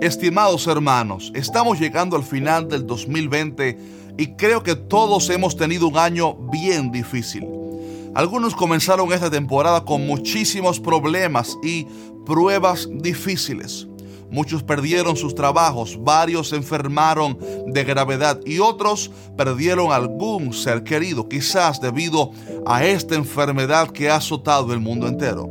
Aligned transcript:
Estimados 0.00 0.66
hermanos, 0.66 1.32
estamos 1.34 1.78
llegando 1.78 2.16
al 2.16 2.24
final 2.24 2.68
del 2.68 2.86
2020 2.86 3.78
y 4.18 4.26
creo 4.34 4.62
que 4.62 4.74
todos 4.74 5.30
hemos 5.30 5.56
tenido 5.56 5.88
un 5.88 5.96
año 5.96 6.34
bien 6.34 6.90
difícil. 6.90 7.46
Algunos 8.14 8.54
comenzaron 8.54 9.12
esta 9.12 9.30
temporada 9.30 9.84
con 9.84 10.06
muchísimos 10.06 10.78
problemas 10.78 11.56
y 11.62 11.86
pruebas 12.26 12.88
difíciles. 12.92 13.86
Muchos 14.30 14.62
perdieron 14.62 15.16
sus 15.16 15.34
trabajos, 15.34 15.96
varios 16.02 16.52
enfermaron 16.52 17.38
de 17.66 17.84
gravedad 17.84 18.40
y 18.44 18.58
otros 18.58 19.10
perdieron 19.36 19.92
algún 19.92 20.52
ser 20.52 20.82
querido, 20.82 21.28
quizás 21.28 21.80
debido 21.80 22.32
a 22.66 22.84
esta 22.84 23.14
enfermedad 23.14 23.90
que 23.90 24.10
ha 24.10 24.16
azotado 24.16 24.72
el 24.72 24.80
mundo 24.80 25.06
entero. 25.06 25.48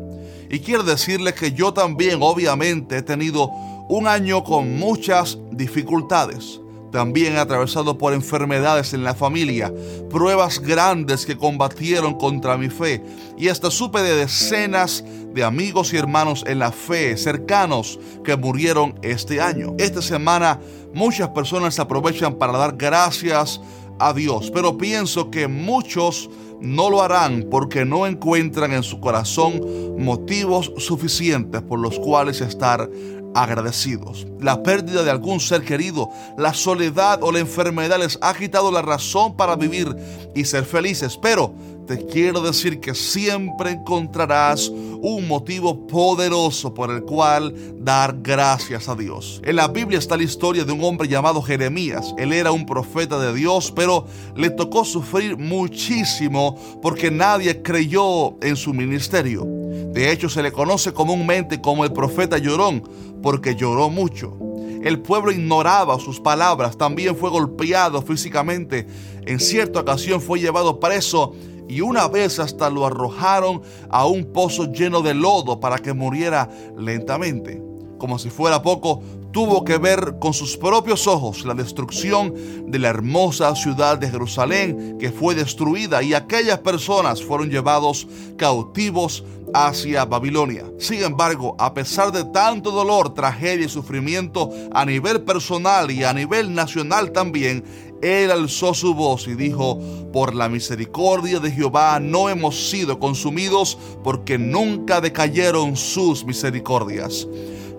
Y 0.50 0.60
quiero 0.60 0.84
decirles 0.84 1.34
que 1.34 1.52
yo 1.54 1.74
también 1.74 2.20
obviamente 2.22 2.98
he 2.98 3.02
tenido 3.02 3.50
un 3.90 4.08
año 4.08 4.44
con 4.44 4.78
muchas 4.78 5.38
dificultades. 5.52 6.60
También 6.92 7.38
atravesado 7.38 7.98
por 7.98 8.14
enfermedades 8.14 8.94
en 8.94 9.04
la 9.04 9.16
familia, 9.16 9.74
pruebas 10.12 10.60
grandes 10.60 11.26
que 11.26 11.36
combatieron 11.36 12.14
contra 12.14 12.56
mi 12.56 12.70
fe 12.70 13.04
y 13.36 13.48
hasta 13.48 13.72
supe 13.72 14.04
de 14.04 14.16
decenas 14.16 15.04
de 15.34 15.44
amigos 15.44 15.92
y 15.92 15.98
hermanos 15.98 16.44
en 16.48 16.60
la 16.60 16.72
fe 16.72 17.18
cercanos 17.18 18.00
que 18.24 18.38
murieron 18.38 18.94
este 19.02 19.42
año. 19.42 19.74
Esta 19.80 20.04
semana 20.04 20.60
muchas 20.94 21.30
personas 21.30 21.80
aprovechan 21.80 22.36
para 22.36 22.60
dar 22.60 22.76
gracias 22.78 23.60
a 23.98 24.14
Dios, 24.14 24.52
pero 24.54 24.78
pienso 24.78 25.32
que 25.32 25.48
muchos 25.48 26.30
no 26.62 26.90
lo 26.90 27.02
harán 27.02 27.48
porque 27.50 27.86
no 27.86 28.06
encuentran 28.06 28.72
en 28.72 28.84
su 28.84 29.00
corazón 29.00 29.62
motivos 29.98 30.72
suficientes 30.78 31.62
por 31.64 31.80
los 31.80 32.00
cuales 32.00 32.40
estar 32.40 32.90
agradecidos. 33.36 34.28
La 34.40 34.64
pérdida 34.64 35.04
de 35.04 35.12
algún 35.12 35.40
ser 35.40 35.64
querido, 35.64 36.10
la 36.38 36.54
soledad 36.54 37.24
o 37.24 37.32
la 37.32 37.40
enfermedad 37.40 38.00
les 38.00 38.18
ha 38.22 38.34
quitado 38.34 38.72
la 38.72 38.82
razón 38.82 39.36
para 39.36 39.56
vivir 39.56 39.96
y 40.36 40.46
ser 40.46 40.66
felices, 40.66 41.18
pero 41.22 41.54
te 41.88 42.06
quiero 42.06 42.42
decir 42.42 42.80
que 42.80 42.96
siempre 42.96 43.72
encontrarás 43.72 44.70
un 44.70 45.28
motivo 45.28 45.86
poderoso 45.86 46.74
por 46.74 46.90
el 46.92 47.04
cual 47.04 47.54
dar 47.80 48.16
gracias 48.22 48.88
a 48.88 48.96
Dios. 48.96 49.42
En 49.44 49.58
la 49.58 49.68
Biblia 49.68 50.00
está 50.00 50.16
la 50.16 50.24
historia 50.24 50.64
de 50.64 50.72
un 50.72 50.84
hombre 50.84 51.10
llamado 51.10 51.42
Jeremías. 51.42 52.14
Él 52.18 52.32
era 52.32 52.54
un 52.54 52.66
profeta 52.66 53.20
de 53.20 53.34
Dios, 53.34 53.74
pero 53.76 54.06
le 54.36 54.50
tocó 54.50 54.86
sufrir 54.86 55.38
muchísimo 55.38 56.58
porque 56.82 57.12
nadie 57.12 57.62
creyó 57.62 58.42
en 58.42 58.56
su 58.56 58.74
ministerio. 58.74 59.63
De 59.94 60.12
hecho, 60.12 60.28
se 60.28 60.42
le 60.42 60.52
conoce 60.52 60.92
comúnmente 60.92 61.62
como 61.62 61.86
el 61.86 61.94
profeta 61.94 62.40
llorón 62.40 62.84
porque 63.22 63.56
lloró 63.56 63.92
mucho. 63.92 64.36
El 64.84 65.00
pueblo 65.00 65.32
ignoraba 65.32 66.00
sus 66.00 66.20
palabras, 66.20 66.78
también 66.78 67.16
fue 67.16 67.30
golpeado 67.30 68.02
físicamente. 68.02 68.88
En 69.26 69.40
cierta 69.40 69.82
ocasión 69.82 70.20
fue 70.20 70.40
llevado 70.40 70.80
preso 70.80 71.34
y 71.70 71.82
una 71.82 72.08
vez 72.08 72.40
hasta 72.40 72.72
lo 72.72 72.88
arrojaron 72.88 73.62
a 73.90 74.08
un 74.08 74.26
pozo 74.34 74.72
lleno 74.74 75.02
de 75.02 75.14
lodo 75.14 75.60
para 75.60 75.78
que 75.78 75.94
muriera 75.94 76.50
lentamente. 76.76 77.62
Como 78.00 78.18
si 78.18 78.32
fuera 78.32 78.64
poco, 78.64 79.02
tuvo 79.34 79.66
que 79.66 79.80
ver 79.80 80.20
con 80.20 80.32
sus 80.34 80.56
propios 80.56 81.08
ojos 81.08 81.44
la 81.44 81.56
destrucción 81.56 82.34
de 82.68 82.80
la 82.80 82.90
hermosa 82.90 83.54
ciudad 83.56 83.98
de 83.98 84.10
Jerusalén 84.10 84.98
que 85.00 85.12
fue 85.12 85.34
destruida 85.34 86.04
y 86.04 86.14
aquellas 86.14 86.60
personas 86.60 87.22
fueron 87.22 87.50
llevados 87.50 88.08
cautivos 88.38 89.24
hacia 89.54 90.06
Babilonia. 90.06 90.66
Sin 90.78 91.02
embargo, 91.04 91.56
a 91.60 91.74
pesar 91.74 92.12
de 92.12 92.24
tanto 92.26 92.72
dolor, 92.72 93.14
tragedia 93.16 93.66
y 93.66 93.70
sufrimiento 93.70 94.52
a 94.72 94.86
nivel 94.86 95.24
personal 95.24 95.90
y 95.90 96.04
a 96.04 96.14
nivel 96.14 96.54
nacional 96.54 97.12
también, 97.12 97.64
él 98.04 98.32
alzó 98.32 98.74
su 98.74 98.94
voz 98.94 99.28
y 99.28 99.34
dijo, 99.34 99.80
por 100.12 100.36
la 100.36 100.48
misericordia 100.48 101.40
de 101.40 101.52
Jehová 101.52 102.00
no 102.00 102.30
hemos 102.30 102.70
sido 102.70 103.00
consumidos 103.00 103.80
porque 104.04 104.38
nunca 104.38 105.02
decayeron 105.02 105.76
sus 105.76 106.24
misericordias. 106.24 107.28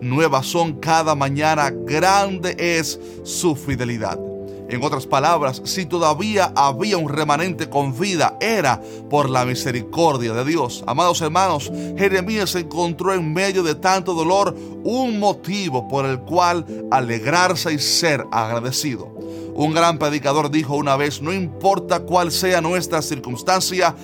Nuevas 0.00 0.46
son 0.46 0.74
cada 0.74 1.14
mañana, 1.14 1.70
grande 1.70 2.54
es 2.58 2.98
su 3.22 3.56
fidelidad. 3.56 4.18
En 4.68 4.82
otras 4.82 5.06
palabras, 5.06 5.60
si 5.64 5.84
todavía 5.84 6.52
había 6.56 6.96
un 6.96 7.10
remanente 7.10 7.68
con 7.68 7.98
vida, 7.98 8.36
era 8.40 8.80
por 9.10 9.28
la 9.28 9.44
misericordia 9.44 10.32
de 10.32 10.44
Dios. 10.44 10.82
Amados 10.86 11.20
hermanos, 11.20 11.70
Jeremías 11.98 12.54
encontró 12.54 13.12
en 13.12 13.32
medio 13.32 13.62
de 13.62 13.74
tanto 13.74 14.14
dolor 14.14 14.56
un 14.82 15.20
motivo 15.20 15.86
por 15.86 16.06
el 16.06 16.18
cual 16.20 16.64
alegrarse 16.90 17.74
y 17.74 17.78
ser 17.78 18.24
agradecido. 18.32 19.14
Un 19.54 19.72
gran 19.74 19.98
predicador 19.98 20.50
dijo 20.50 20.74
una 20.74 20.96
vez, 20.96 21.22
no 21.22 21.32
importa 21.32 22.00
cuál 22.00 22.32
sea 22.32 22.60
nuestra 22.60 23.02
circunstancia, 23.02 23.94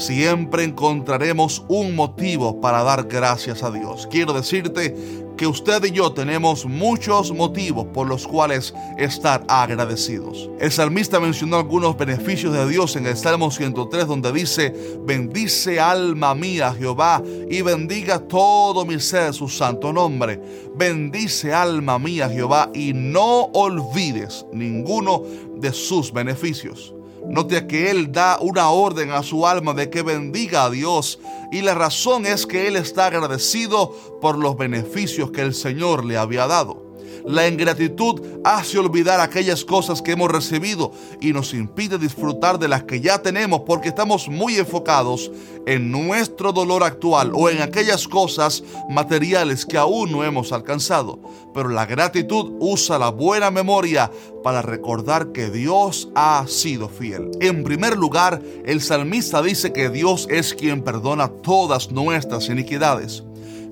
siempre 0.00 0.64
encontraremos 0.64 1.64
un 1.68 1.94
motivo 1.94 2.60
para 2.60 2.82
dar 2.82 3.04
gracias 3.04 3.62
a 3.62 3.70
Dios. 3.70 4.08
Quiero 4.10 4.32
decirte 4.32 4.94
que 5.36 5.46
usted 5.46 5.82
y 5.84 5.92
yo 5.92 6.12
tenemos 6.12 6.66
muchos 6.66 7.32
motivos 7.32 7.86
por 7.94 8.06
los 8.06 8.26
cuales 8.26 8.74
estar 8.98 9.42
agradecidos. 9.48 10.50
El 10.60 10.70
salmista 10.70 11.18
mencionó 11.18 11.56
algunos 11.56 11.96
beneficios 11.96 12.52
de 12.52 12.68
Dios 12.68 12.94
en 12.96 13.06
el 13.06 13.16
Salmo 13.16 13.50
103 13.50 14.06
donde 14.06 14.32
dice, 14.32 14.74
bendice 15.06 15.80
alma 15.80 16.34
mía 16.34 16.74
Jehová 16.76 17.22
y 17.48 17.62
bendiga 17.62 18.18
todo 18.18 18.84
mi 18.84 19.00
ser 19.00 19.32
su 19.32 19.48
santo 19.48 19.94
nombre. 19.94 20.42
Bendice 20.76 21.54
alma 21.54 21.98
mía 21.98 22.28
Jehová 22.28 22.70
y 22.74 22.92
no 22.92 23.44
olvides 23.54 24.44
ninguno 24.52 25.22
de 25.56 25.72
sus 25.72 26.12
beneficios. 26.12 26.94
Note 27.30 27.68
que 27.68 27.92
Él 27.92 28.10
da 28.10 28.38
una 28.40 28.70
orden 28.70 29.12
a 29.12 29.22
su 29.22 29.46
alma 29.46 29.72
de 29.72 29.88
que 29.88 30.02
bendiga 30.02 30.64
a 30.64 30.70
Dios 30.70 31.20
y 31.52 31.62
la 31.62 31.74
razón 31.74 32.26
es 32.26 32.44
que 32.44 32.66
Él 32.66 32.74
está 32.74 33.06
agradecido 33.06 33.94
por 34.20 34.36
los 34.36 34.56
beneficios 34.56 35.30
que 35.30 35.42
el 35.42 35.54
Señor 35.54 36.04
le 36.04 36.16
había 36.16 36.48
dado. 36.48 36.89
La 37.24 37.48
ingratitud 37.48 38.20
hace 38.44 38.78
olvidar 38.78 39.20
aquellas 39.20 39.64
cosas 39.64 40.02
que 40.02 40.12
hemos 40.12 40.30
recibido 40.30 40.92
y 41.20 41.32
nos 41.32 41.54
impide 41.54 41.98
disfrutar 41.98 42.58
de 42.58 42.68
las 42.68 42.84
que 42.84 43.00
ya 43.00 43.22
tenemos 43.22 43.62
porque 43.66 43.88
estamos 43.88 44.28
muy 44.28 44.56
enfocados 44.56 45.30
en 45.66 45.90
nuestro 45.90 46.52
dolor 46.52 46.82
actual 46.82 47.32
o 47.34 47.48
en 47.48 47.62
aquellas 47.62 48.08
cosas 48.08 48.62
materiales 48.88 49.66
que 49.66 49.76
aún 49.76 50.10
no 50.12 50.24
hemos 50.24 50.52
alcanzado. 50.52 51.20
Pero 51.54 51.68
la 51.68 51.86
gratitud 51.86 52.52
usa 52.60 52.98
la 52.98 53.10
buena 53.10 53.50
memoria 53.50 54.10
para 54.42 54.62
recordar 54.62 55.32
que 55.32 55.50
Dios 55.50 56.08
ha 56.14 56.44
sido 56.46 56.88
fiel. 56.88 57.30
En 57.40 57.64
primer 57.64 57.96
lugar, 57.96 58.40
el 58.64 58.80
salmista 58.80 59.42
dice 59.42 59.72
que 59.72 59.90
Dios 59.90 60.26
es 60.30 60.54
quien 60.54 60.82
perdona 60.82 61.28
todas 61.28 61.90
nuestras 61.90 62.48
iniquidades. 62.48 63.24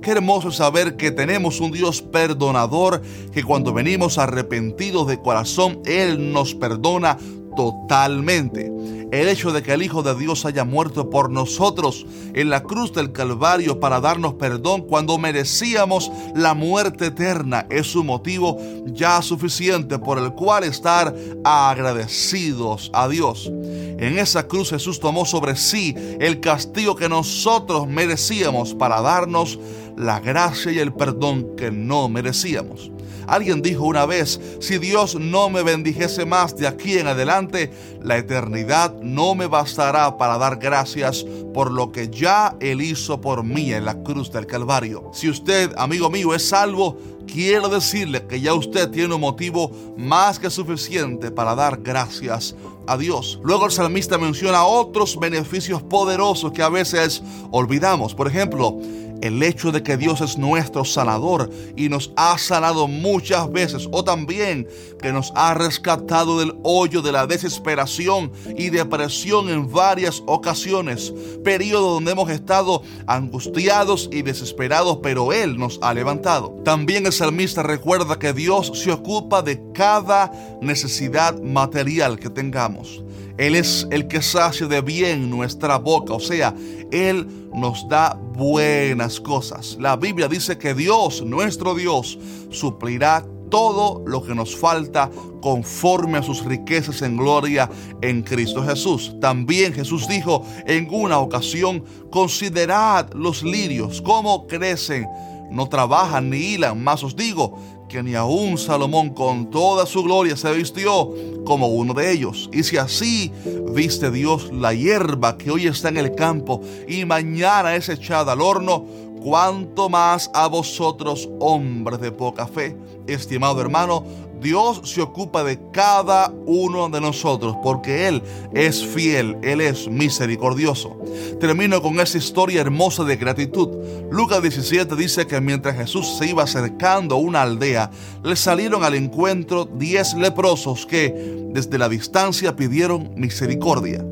Qué 0.02 0.12
hermoso 0.12 0.50
saber 0.50 0.96
que 0.96 1.10
tenemos 1.10 1.60
un 1.60 1.72
Dios 1.72 2.02
perdonador, 2.02 3.02
que 3.32 3.42
cuando 3.42 3.72
venimos 3.72 4.18
arrepentidos 4.18 5.08
de 5.08 5.20
corazón, 5.20 5.80
Él 5.84 6.32
nos 6.32 6.54
perdona 6.54 7.18
totalmente. 7.58 8.72
El 9.10 9.28
hecho 9.28 9.50
de 9.50 9.64
que 9.64 9.72
el 9.72 9.82
Hijo 9.82 10.04
de 10.04 10.14
Dios 10.14 10.44
haya 10.44 10.62
muerto 10.62 11.10
por 11.10 11.28
nosotros 11.28 12.06
en 12.34 12.50
la 12.50 12.62
cruz 12.62 12.92
del 12.92 13.10
Calvario 13.10 13.80
para 13.80 14.00
darnos 14.00 14.34
perdón 14.34 14.82
cuando 14.82 15.18
merecíamos 15.18 16.12
la 16.36 16.54
muerte 16.54 17.06
eterna 17.06 17.66
es 17.68 17.96
un 17.96 18.06
motivo 18.06 18.58
ya 18.86 19.20
suficiente 19.22 19.98
por 19.98 20.18
el 20.18 20.32
cual 20.34 20.62
estar 20.62 21.12
agradecidos 21.42 22.92
a 22.94 23.08
Dios. 23.08 23.50
En 23.50 24.20
esa 24.20 24.46
cruz 24.46 24.70
Jesús 24.70 25.00
tomó 25.00 25.24
sobre 25.24 25.56
sí 25.56 25.96
el 26.20 26.38
castigo 26.38 26.94
que 26.94 27.08
nosotros 27.08 27.88
merecíamos 27.88 28.72
para 28.72 29.00
darnos 29.00 29.58
la 29.96 30.20
gracia 30.20 30.70
y 30.70 30.78
el 30.78 30.92
perdón 30.92 31.56
que 31.56 31.72
no 31.72 32.08
merecíamos. 32.08 32.92
Alguien 33.28 33.62
dijo 33.62 33.84
una 33.84 34.06
vez, 34.06 34.40
si 34.60 34.78
Dios 34.78 35.14
no 35.14 35.50
me 35.50 35.62
bendijese 35.62 36.24
más 36.24 36.56
de 36.56 36.66
aquí 36.66 36.98
en 36.98 37.06
adelante, 37.06 37.70
la 38.02 38.16
eternidad 38.16 38.94
no 39.02 39.34
me 39.34 39.46
bastará 39.46 40.16
para 40.16 40.38
dar 40.38 40.56
gracias 40.56 41.24
por 41.52 41.70
lo 41.70 41.92
que 41.92 42.08
ya 42.08 42.56
Él 42.60 42.80
hizo 42.80 43.20
por 43.20 43.44
mí 43.44 43.72
en 43.72 43.84
la 43.84 44.02
cruz 44.02 44.32
del 44.32 44.46
Calvario. 44.46 45.10
Si 45.12 45.28
usted, 45.28 45.72
amigo 45.76 46.10
mío, 46.10 46.34
es 46.34 46.48
salvo, 46.48 46.96
quiero 47.32 47.68
decirle 47.68 48.26
que 48.26 48.40
ya 48.40 48.54
usted 48.54 48.90
tiene 48.90 49.14
un 49.14 49.20
motivo 49.20 49.70
más 49.96 50.38
que 50.38 50.50
suficiente 50.50 51.30
para 51.30 51.54
dar 51.54 51.80
gracias 51.82 52.56
a 52.86 52.96
Dios. 52.96 53.38
Luego 53.44 53.66
el 53.66 53.72
salmista 53.72 54.18
menciona 54.18 54.64
otros 54.64 55.18
beneficios 55.18 55.82
poderosos 55.82 56.52
que 56.52 56.62
a 56.62 56.68
veces 56.68 57.22
olvidamos. 57.50 58.14
Por 58.14 58.26
ejemplo, 58.26 58.80
el 59.20 59.42
hecho 59.42 59.72
de 59.72 59.82
que 59.82 59.96
Dios 59.96 60.20
es 60.20 60.38
nuestro 60.38 60.84
sanador 60.84 61.50
y 61.76 61.88
nos 61.88 62.12
ha 62.16 62.38
sanado 62.38 62.86
muchas 62.86 63.50
veces 63.50 63.88
o 63.90 64.04
también 64.04 64.68
que 65.00 65.12
nos 65.12 65.32
ha 65.34 65.54
rescatado 65.54 66.38
del 66.38 66.54
hoyo 66.62 67.02
de 67.02 67.12
la 67.12 67.26
desesperación 67.26 68.32
y 68.56 68.70
depresión 68.70 69.48
en 69.48 69.70
varias 69.70 70.22
ocasiones, 70.26 71.12
periodo 71.44 71.94
donde 71.94 72.12
hemos 72.12 72.30
estado 72.30 72.82
angustiados 73.06 74.08
y 74.12 74.22
desesperados, 74.22 74.98
pero 75.02 75.32
Él 75.32 75.58
nos 75.58 75.78
ha 75.82 75.94
levantado. 75.94 76.50
También 76.64 77.06
el 77.06 77.12
salmista 77.18 77.64
recuerda 77.64 78.18
que 78.18 78.32
Dios 78.32 78.70
se 78.74 78.92
ocupa 78.92 79.42
de 79.42 79.60
cada 79.72 80.32
necesidad 80.62 81.40
material 81.42 82.16
que 82.18 82.30
tengamos. 82.30 83.02
Él 83.36 83.56
es 83.56 83.86
el 83.90 84.06
que 84.06 84.22
sacia 84.22 84.68
de 84.68 84.80
bien 84.80 85.28
nuestra 85.28 85.78
boca, 85.78 86.14
o 86.14 86.20
sea, 86.20 86.54
Él 86.92 87.26
nos 87.52 87.88
da 87.88 88.14
buenas 88.14 89.20
cosas. 89.20 89.76
La 89.80 89.96
Biblia 89.96 90.28
dice 90.28 90.58
que 90.58 90.74
Dios, 90.74 91.22
nuestro 91.22 91.74
Dios, 91.74 92.18
suplirá 92.50 93.24
todo 93.50 94.04
lo 94.06 94.22
que 94.22 94.34
nos 94.34 94.54
falta 94.54 95.10
conforme 95.40 96.18
a 96.18 96.22
sus 96.22 96.44
riquezas 96.44 97.02
en 97.02 97.16
gloria 97.16 97.68
en 98.00 98.22
Cristo 98.22 98.62
Jesús. 98.62 99.16
También 99.20 99.72
Jesús 99.72 100.06
dijo 100.06 100.44
en 100.66 100.88
una 100.90 101.18
ocasión, 101.18 101.84
considerad 102.10 103.12
los 103.12 103.42
lirios, 103.42 104.00
cómo 104.02 104.46
crecen, 104.46 105.06
no 105.50 105.68
trabajan 105.68 106.30
ni 106.30 106.38
hilan, 106.38 106.82
más 106.82 107.02
os 107.02 107.16
digo 107.16 107.58
que 107.88 108.02
ni 108.02 108.14
aun 108.14 108.58
Salomón 108.58 109.10
con 109.10 109.50
toda 109.50 109.86
su 109.86 110.02
gloria 110.02 110.36
se 110.36 110.52
vistió 110.52 111.12
como 111.44 111.68
uno 111.68 111.94
de 111.94 112.12
ellos. 112.12 112.50
Y 112.52 112.62
si 112.62 112.76
así 112.76 113.32
viste 113.74 114.10
Dios 114.10 114.52
la 114.52 114.74
hierba 114.74 115.38
que 115.38 115.50
hoy 115.50 115.66
está 115.66 115.88
en 115.88 115.96
el 115.96 116.14
campo 116.14 116.60
y 116.86 117.04
mañana 117.04 117.74
es 117.74 117.88
echada 117.88 118.32
al 118.32 118.42
horno, 118.42 118.84
cuánto 119.22 119.88
más 119.88 120.30
a 120.34 120.46
vosotros, 120.46 121.28
hombres 121.40 122.00
de 122.00 122.12
poca 122.12 122.46
fe. 122.46 122.76
Estimado 123.06 123.60
hermano, 123.60 124.04
Dios 124.40 124.82
se 124.84 125.00
ocupa 125.00 125.42
de 125.42 125.58
cada 125.72 126.32
uno 126.46 126.88
de 126.88 127.00
nosotros 127.00 127.56
porque 127.62 128.06
Él 128.06 128.22
es 128.54 128.84
fiel, 128.84 129.36
Él 129.42 129.60
es 129.60 129.88
misericordioso. 129.88 130.96
Termino 131.40 131.82
con 131.82 131.98
esta 131.98 132.18
historia 132.18 132.60
hermosa 132.60 133.04
de 133.04 133.16
gratitud. 133.16 133.68
Lucas 134.10 134.42
17 134.42 134.94
dice 134.94 135.26
que 135.26 135.40
mientras 135.40 135.76
Jesús 135.76 136.16
se 136.18 136.28
iba 136.28 136.44
acercando 136.44 137.16
a 137.16 137.18
una 137.18 137.42
aldea, 137.42 137.90
le 138.22 138.36
salieron 138.36 138.84
al 138.84 138.94
encuentro 138.94 139.64
diez 139.64 140.14
leprosos 140.14 140.86
que 140.86 141.12
desde 141.50 141.78
la 141.78 141.88
distancia 141.88 142.54
pidieron 142.54 143.10
misericordia. 143.16 144.04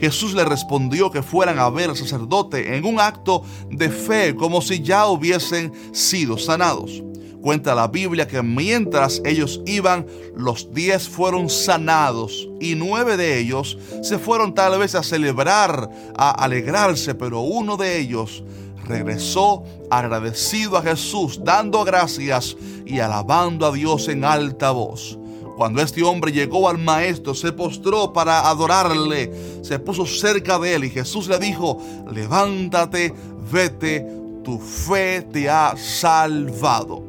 Jesús 0.00 0.34
le 0.34 0.44
respondió 0.44 1.10
que 1.10 1.22
fueran 1.22 1.58
a 1.58 1.68
ver 1.70 1.90
al 1.90 1.96
sacerdote 1.96 2.76
en 2.76 2.84
un 2.84 3.00
acto 3.00 3.42
de 3.70 3.90
fe 3.90 4.34
como 4.34 4.60
si 4.60 4.82
ya 4.82 5.06
hubiesen 5.06 5.72
sido 5.92 6.38
sanados. 6.38 7.02
Cuenta 7.40 7.74
la 7.74 7.86
Biblia 7.86 8.26
que 8.26 8.42
mientras 8.42 9.22
ellos 9.24 9.60
iban, 9.64 10.06
los 10.36 10.72
diez 10.74 11.08
fueron 11.08 11.48
sanados 11.48 12.48
y 12.60 12.74
nueve 12.74 13.16
de 13.16 13.38
ellos 13.38 13.78
se 14.02 14.18
fueron 14.18 14.54
tal 14.54 14.78
vez 14.78 14.94
a 14.94 15.02
celebrar, 15.02 15.88
a 16.16 16.30
alegrarse, 16.30 17.14
pero 17.14 17.40
uno 17.40 17.76
de 17.76 17.98
ellos 17.98 18.42
regresó 18.84 19.62
agradecido 19.90 20.76
a 20.76 20.82
Jesús, 20.82 21.40
dando 21.44 21.84
gracias 21.84 22.56
y 22.84 22.98
alabando 22.98 23.66
a 23.66 23.72
Dios 23.72 24.08
en 24.08 24.24
alta 24.24 24.72
voz. 24.72 25.18
Cuando 25.58 25.82
este 25.82 26.04
hombre 26.04 26.30
llegó 26.30 26.68
al 26.68 26.78
maestro, 26.78 27.34
se 27.34 27.50
postró 27.50 28.12
para 28.12 28.48
adorarle, 28.48 29.58
se 29.62 29.80
puso 29.80 30.06
cerca 30.06 30.56
de 30.56 30.76
él 30.76 30.84
y 30.84 30.90
Jesús 30.90 31.26
le 31.26 31.36
dijo, 31.40 31.82
levántate, 32.12 33.12
vete, 33.50 34.06
tu 34.44 34.60
fe 34.60 35.22
te 35.22 35.50
ha 35.50 35.74
salvado. 35.76 37.02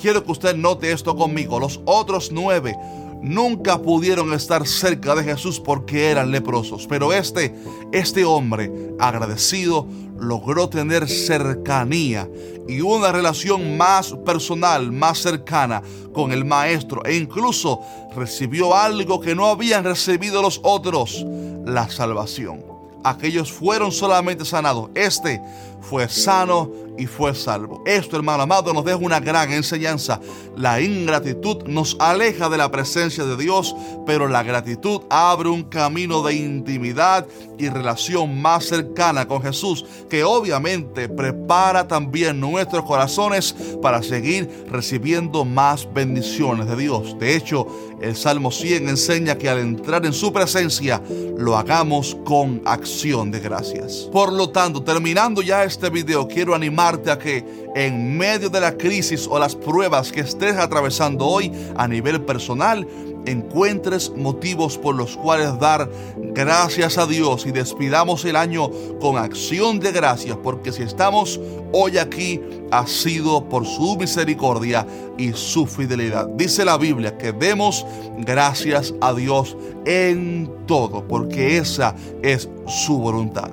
Quiero 0.00 0.22
que 0.24 0.30
usted 0.30 0.54
note 0.54 0.92
esto 0.92 1.16
conmigo. 1.16 1.58
Los 1.58 1.80
otros 1.84 2.30
nueve 2.30 2.72
nunca 3.22 3.78
pudieron 3.78 4.32
estar 4.34 4.66
cerca 4.66 5.14
de 5.14 5.24
Jesús 5.24 5.60
porque 5.60 6.10
eran 6.10 6.30
leprosos. 6.30 6.86
Pero 6.86 7.12
este, 7.12 7.54
este 7.92 8.24
hombre 8.24 8.94
agradecido, 8.98 9.86
logró 10.18 10.68
tener 10.68 11.08
cercanía 11.08 12.28
y 12.68 12.80
una 12.80 13.10
relación 13.10 13.76
más 13.76 14.14
personal, 14.24 14.92
más 14.92 15.18
cercana 15.18 15.82
con 16.12 16.30
el 16.30 16.44
maestro 16.44 17.04
e 17.04 17.16
incluso 17.16 17.80
recibió 18.14 18.76
algo 18.76 19.20
que 19.20 19.34
no 19.34 19.48
habían 19.48 19.82
recibido 19.82 20.42
los 20.42 20.60
otros, 20.62 21.26
la 21.64 21.88
salvación 21.88 22.72
aquellos 23.04 23.52
fueron 23.52 23.92
solamente 23.92 24.44
sanados. 24.44 24.90
Este 24.94 25.40
fue 25.80 26.08
sano 26.08 26.70
y 26.98 27.06
fue 27.06 27.34
salvo. 27.34 27.82
Esto, 27.86 28.16
hermano 28.16 28.42
amado, 28.42 28.72
nos 28.72 28.84
deja 28.84 28.98
una 28.98 29.20
gran 29.20 29.52
enseñanza. 29.52 30.20
La 30.56 30.80
ingratitud 30.80 31.64
nos 31.64 31.96
aleja 31.98 32.48
de 32.48 32.58
la 32.58 32.70
presencia 32.70 33.24
de 33.24 33.36
Dios, 33.36 33.74
pero 34.06 34.28
la 34.28 34.42
gratitud 34.42 35.02
abre 35.08 35.48
un 35.48 35.64
camino 35.64 36.22
de 36.22 36.34
intimidad 36.34 37.26
y 37.58 37.68
relación 37.68 38.40
más 38.40 38.64
cercana 38.64 39.26
con 39.26 39.42
Jesús, 39.42 39.84
que 40.10 40.24
obviamente 40.24 41.08
prepara 41.08 41.86
también 41.86 42.40
nuestros 42.40 42.84
corazones 42.84 43.54
para 43.80 44.02
seguir 44.02 44.66
recibiendo 44.70 45.44
más 45.44 45.88
bendiciones 45.92 46.66
de 46.66 46.76
Dios. 46.76 47.18
De 47.18 47.36
hecho, 47.36 47.66
el 48.02 48.16
Salmo 48.16 48.50
100 48.50 48.88
enseña 48.88 49.38
que 49.38 49.48
al 49.48 49.58
entrar 49.58 50.04
en 50.04 50.12
su 50.12 50.32
presencia 50.32 51.00
lo 51.38 51.56
hagamos 51.56 52.16
con 52.24 52.60
acción 52.64 53.30
de 53.30 53.38
gracias. 53.38 54.08
Por 54.12 54.32
lo 54.32 54.50
tanto, 54.50 54.82
terminando 54.82 55.40
ya 55.40 55.62
este 55.64 55.88
video, 55.88 56.26
quiero 56.26 56.54
a 56.82 57.16
que 57.16 57.44
en 57.76 58.18
medio 58.18 58.50
de 58.50 58.60
la 58.60 58.76
crisis 58.76 59.28
o 59.30 59.38
las 59.38 59.54
pruebas 59.54 60.10
que 60.10 60.20
estés 60.20 60.56
atravesando 60.56 61.26
hoy 61.26 61.52
a 61.76 61.86
nivel 61.86 62.22
personal, 62.22 62.88
encuentres 63.24 64.10
motivos 64.16 64.76
por 64.78 64.96
los 64.96 65.16
cuales 65.16 65.56
dar 65.60 65.88
gracias 66.34 66.98
a 66.98 67.06
Dios 67.06 67.46
y 67.46 67.52
despidamos 67.52 68.24
el 68.24 68.34
año 68.34 68.68
con 69.00 69.16
acción 69.16 69.78
de 69.78 69.92
gracias, 69.92 70.36
porque 70.42 70.72
si 70.72 70.82
estamos 70.82 71.40
hoy 71.72 71.98
aquí 71.98 72.40
ha 72.72 72.84
sido 72.88 73.48
por 73.48 73.64
su 73.64 73.96
misericordia 73.96 74.84
y 75.16 75.32
su 75.32 75.66
fidelidad. 75.66 76.26
Dice 76.30 76.64
la 76.64 76.78
Biblia 76.78 77.16
que 77.16 77.32
demos 77.32 77.86
gracias 78.18 78.92
a 79.00 79.14
Dios 79.14 79.56
en 79.86 80.50
todo, 80.66 81.06
porque 81.06 81.58
esa 81.58 81.94
es 82.22 82.48
su 82.66 82.98
voluntad. 82.98 83.52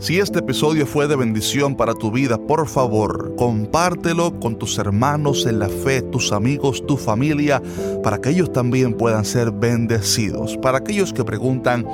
Si 0.00 0.18
este 0.18 0.38
episodio 0.38 0.86
fue 0.86 1.06
de 1.08 1.14
bendición 1.14 1.76
para 1.76 1.92
tu 1.92 2.10
vida, 2.10 2.38
por 2.38 2.66
favor, 2.66 3.34
compártelo 3.36 4.40
con 4.40 4.56
tus 4.56 4.78
hermanos 4.78 5.44
en 5.44 5.58
la 5.58 5.68
fe, 5.68 6.00
tus 6.00 6.32
amigos, 6.32 6.86
tu 6.86 6.96
familia, 6.96 7.62
para 8.02 8.18
que 8.18 8.30
ellos 8.30 8.50
también 8.50 8.94
puedan 8.94 9.26
ser 9.26 9.50
bendecidos. 9.50 10.56
Para 10.56 10.78
aquellos 10.78 11.12
que 11.12 11.22
preguntan 11.22 11.86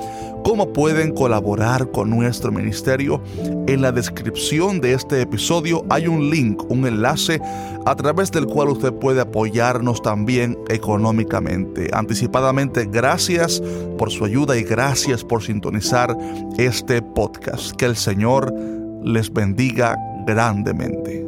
cómo 0.45 0.73
pueden 0.73 1.13
colaborar 1.13 1.91
con 1.91 2.09
nuestro 2.09 2.53
ministerio, 2.53 3.21
en 3.67 3.83
la 3.83 3.91
descripción 3.91 4.81
de 4.81 4.93
este 4.93 5.21
episodio 5.21 5.85
hay 5.91 6.07
un 6.07 6.31
link, 6.31 6.63
un 6.69 6.87
enlace 6.87 7.41
a 7.87 7.97
través 7.97 8.31
del 8.31 8.47
cual 8.47 8.69
usted 8.69 8.93
puede 8.93 9.21
apoyarnos 9.21 10.01
también 10.03 10.57
económicamente. 10.69 11.89
Anticipadamente, 11.93 12.85
gracias 12.85 13.61
por 13.99 14.13
su 14.13 14.25
ayuda 14.25 14.57
y 14.57 14.63
gracias 14.63 15.25
por 15.25 15.43
sintonizar 15.43 16.17
este 16.59 17.03
podcast. 17.03 17.73
Que 17.73 17.96
el 17.97 18.03
Señor 18.03 18.53
les 19.03 19.33
bendiga 19.33 19.97
grandemente. 20.27 21.26